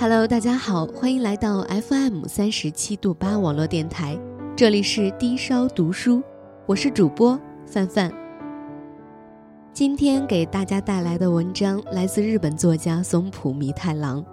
[0.00, 4.16] Hello，大家好，欢迎来到 FM 三十七度八网络电台，
[4.54, 6.22] 这里是低烧读书，
[6.66, 7.36] 我是主播
[7.66, 8.12] 范范。
[9.72, 14.24] 今天给大家带来的文章来自日本作家松浦弥太郎。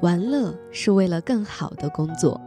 [0.00, 2.40] 玩乐是为了更好的工作。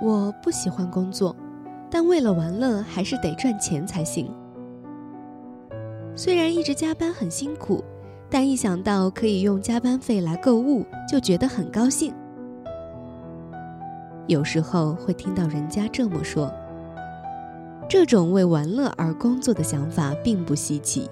[0.00, 1.36] 我不喜欢工作，
[1.90, 4.32] 但为了玩乐，还是得赚钱才行。
[6.16, 7.84] 虽然一直加班很辛苦。
[8.30, 12.14] 但一想到可以用加班费来购物，就觉得很高兴。
[14.26, 16.52] 有时候会听到人家这么说，
[17.88, 21.08] 这种为玩乐而工作的想法并不稀奇，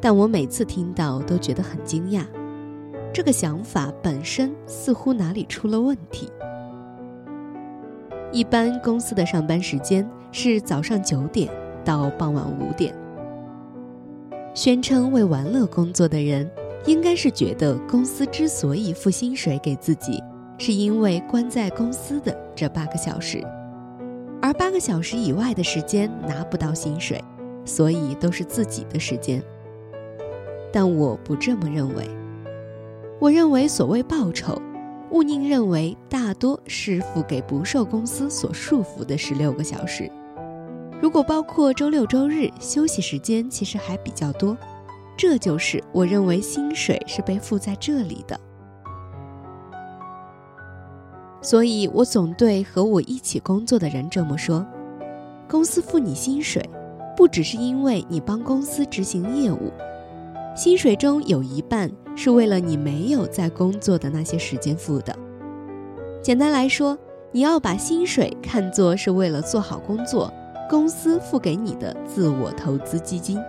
[0.00, 2.24] 但我每次听到都觉得很惊讶。
[3.12, 6.30] 这个想法本身似乎哪里出了问题。
[8.32, 11.50] 一般公司的上班时间是早上九点
[11.84, 12.94] 到傍晚五点。
[14.54, 16.50] 宣称为玩乐工作的人，
[16.84, 20.22] 应该是觉得公司之所以付薪水给自己，
[20.58, 23.40] 是因为关在公司的这八个小时，
[24.42, 27.22] 而八个小时以外的时间拿不到薪水，
[27.64, 29.42] 所以都是自己的时间。
[30.72, 32.04] 但我不这么认为，
[33.20, 34.60] 我认为所谓报酬，
[35.12, 40.10] 勿宁认为大多是付给不受公司所束缚的十六个小时。
[41.00, 44.56] 如果包括周六周日休息时间，其实还比较多。
[45.16, 48.38] 这就是我认为薪水是被付在这里的。
[51.40, 54.66] 所以我总对和我一起工作的人这么说：
[55.48, 56.68] 公司付你薪水，
[57.16, 59.72] 不只是因为你帮公司执行业务，
[60.54, 65.16] 薪水中有一半是为了你没有在工作的那些时间付的。
[66.20, 66.98] 简单来说，
[67.30, 70.32] 你要把薪水看作是为了做好工作。
[70.68, 73.40] 公司付给你的自我投资基金，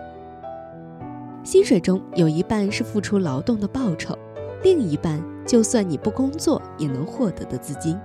[1.44, 4.16] 薪水中有一半是付出劳动的报酬，
[4.62, 7.98] 另一半就算你不工作也能获得的资金。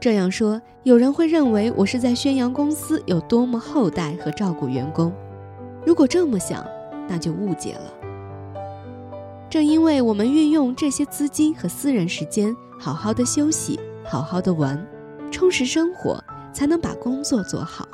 [0.00, 5.12] 这样说，有人会认为我是在宣扬公司有多么厚待和照顾员工。
[5.84, 6.64] 如果这么想，
[7.06, 7.92] 那就误解了。
[9.50, 14.82] 正因为我们运用这些资金和私人时间，好好的休息，好好的玩，
[15.30, 16.22] 充实生活。
[16.54, 17.86] 才能把工作做好。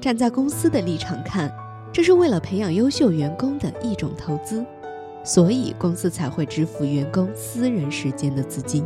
[0.00, 1.50] 站在公司的立场看，
[1.92, 4.64] 这是为了培养优秀员工的一种投资，
[5.24, 8.84] 所以公司才会支付员工私人时间的资金。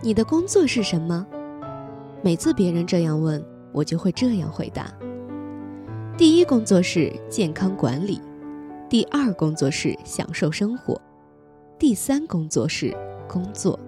[0.00, 1.26] 你的工作是什么？
[2.22, 4.92] 每次别人这样问，我就会这样回答：
[6.16, 8.20] 第一工作是健康管理，
[8.88, 11.00] 第二工作是享受生活，
[11.78, 12.96] 第三工作是
[13.28, 13.78] 工作。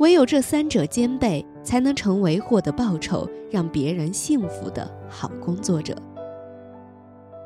[0.00, 5.94] 唯有这三者兼备，才能成为获得报酬、让别人幸福的好工作者。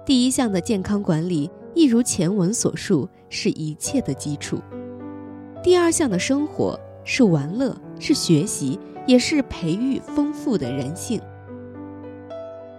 [0.07, 4.59] 第一项的健康管理，一如前文所述，是一切的基础；
[5.65, 11.21] 第二项的生活是玩乐，是学习，也是培育丰富的人性。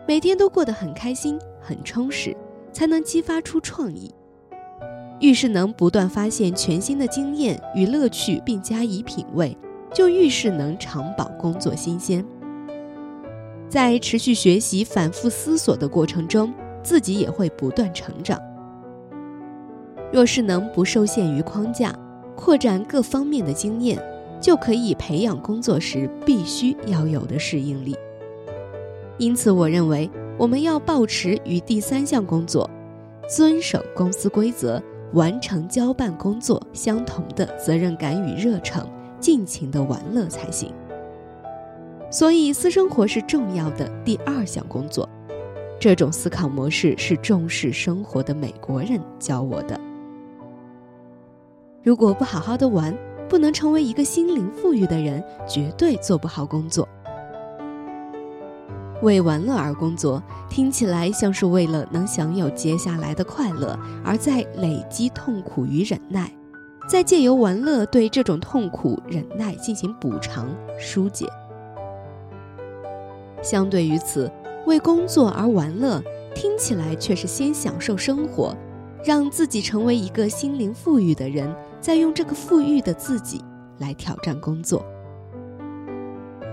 [0.07, 2.33] 每天都过得很开心、很充实，
[2.71, 4.09] 才能激发出创意。
[5.19, 9.57] 遇是能不断发现全新的经验与乐趣，并加以品味。
[9.93, 12.25] 就遇事能长保工作新鲜，
[13.69, 16.53] 在持续学习、反复思索的过程中，
[16.83, 18.37] 自己也会不断成长。
[20.11, 21.97] 若是能不受限于框架，
[22.35, 23.97] 扩展各方面的经验，
[24.41, 27.95] 就可以培养工作时必须要有的适应力。
[29.17, 32.69] 因此，我认为我们要保持与第三项工作——
[33.33, 34.83] 遵守公司规则、
[35.13, 38.85] 完成交办工作相同的责任感与热诚。
[39.17, 40.71] 尽情的玩乐才行。
[42.11, 45.09] 所以，私生活是重要的第二项工作。
[45.79, 49.79] 这种思考模式是重视生活的美国人教我的。
[51.81, 52.95] 如果不好好的玩，
[53.27, 56.87] 不能成为一个心灵富裕的人，绝对做不好工作。
[59.01, 66.31] 为玩乐而工作，听起来像是为了能享有接下来的快乐，而在累积痛苦与忍耐。
[66.87, 70.47] 再借由玩乐对这种痛苦忍耐进行补偿
[70.79, 71.27] 疏解。
[73.41, 74.31] 相对于此，
[74.65, 76.01] 为工作而玩乐，
[76.33, 78.55] 听起来却是先享受生活，
[79.03, 83.43] 让自己成为一个心灵富裕的人，再用这个富裕的自己
[83.79, 84.85] 来挑战工作。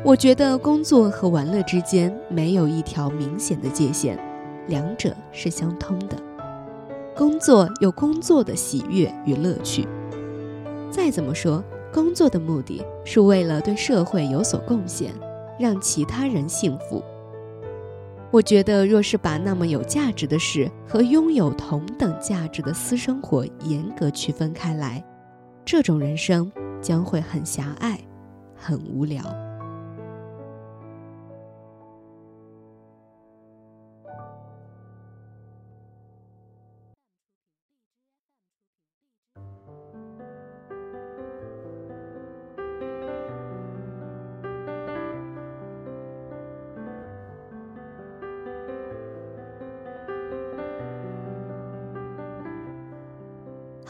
[0.04, 4.18] 我觉得工作和玩乐之间没有一条明显的界限，
[4.66, 6.16] 两者是相通的。
[7.14, 9.86] 工作有工作的喜悦与乐趣。
[10.90, 11.62] 再怎么说，
[11.92, 15.12] 工作的目的是为了对社会有所贡献，
[15.56, 17.00] 让其他人幸福。
[18.32, 25.04] 我觉得，若是把那么有价值的事和拥有同等价值的私生活严格区分开来，
[25.64, 26.50] 这种人生
[26.80, 28.00] 将会很狭隘，
[28.56, 29.22] 很无聊。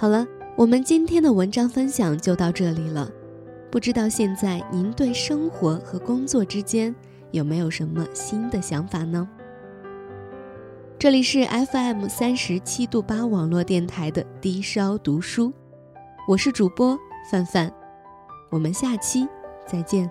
[0.02, 0.26] 好了，
[0.56, 3.08] 我们今天的文章分享就到这里了。
[3.70, 6.93] 不知道现在您对生活和工作之间
[7.31, 9.28] 有没有什么新的想法呢？
[10.99, 15.52] 这里是 FM 三十七度八网络电台的低烧读书，
[16.26, 16.98] 我是主播
[17.31, 17.72] 范范，
[18.50, 19.28] 我们下期
[19.69, 20.10] 再见。